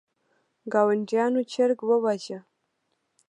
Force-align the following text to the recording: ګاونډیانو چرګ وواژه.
ګاونډیانو 0.73 1.41
چرګ 1.51 1.79
وواژه. 1.87 2.39